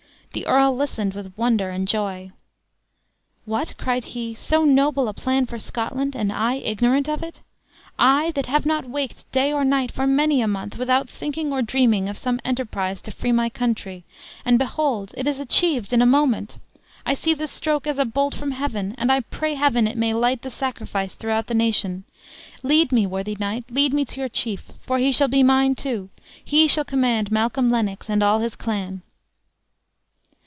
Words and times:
The 0.33 0.47
earl 0.47 0.73
listened 0.73 1.13
with 1.13 1.37
wonder 1.37 1.69
and 1.71 1.85
joy. 1.85 2.31
"What!" 3.43 3.73
cried 3.77 4.05
he, 4.15 4.33
"so 4.33 4.63
noble 4.63 5.09
a 5.09 5.13
plan 5.13 5.45
for 5.45 5.59
Scotland, 5.59 6.15
and 6.15 6.31
I 6.31 6.53
ignorant 6.55 7.09
of 7.09 7.21
it? 7.21 7.41
I, 7.99 8.31
that 8.35 8.45
have 8.45 8.65
not 8.65 8.89
waked 8.89 9.29
day 9.33 9.51
or 9.51 9.65
night, 9.65 9.91
for 9.91 10.07
many 10.07 10.39
a 10.41 10.47
month, 10.47 10.77
without 10.77 11.09
thinking 11.09 11.51
or 11.51 11.61
dreaming 11.61 12.07
of 12.07 12.17
some 12.17 12.39
enterprise 12.45 13.01
to 13.01 13.11
free 13.11 13.33
my 13.33 13.49
country 13.49 14.05
and 14.45 14.57
behold 14.57 15.13
it 15.17 15.27
is 15.27 15.37
achieved 15.37 15.91
in 15.91 16.01
a 16.01 16.05
moment! 16.05 16.57
I 17.05 17.13
see 17.13 17.33
the 17.33 17.45
stroke, 17.45 17.85
as 17.85 17.99
a 17.99 18.05
bolt 18.05 18.33
from 18.33 18.51
Heaven; 18.51 18.95
and 18.97 19.11
I 19.11 19.19
pray 19.19 19.55
Heaven 19.55 19.85
it 19.85 19.97
may 19.97 20.13
light 20.13 20.43
the 20.43 20.49
sacrifice 20.49 21.13
throughout 21.13 21.47
the 21.47 21.53
nation! 21.55 22.05
Lead 22.63 22.93
me, 22.93 23.05
worthy 23.05 23.35
knight, 23.37 23.65
lead 23.69 23.91
me 23.93 24.05
to 24.05 24.21
your 24.21 24.29
chief, 24.29 24.71
for 24.79 24.97
he 24.97 25.11
shall 25.11 25.27
be 25.27 25.43
mine 25.43 25.75
too: 25.75 26.09
he 26.41 26.69
shall 26.69 26.85
command 26.85 27.33
Malcolm 27.33 27.67
Lennox 27.69 28.09
and 28.09 28.23
all 28.23 28.39
his 28.39 28.55
clan." 28.55 29.01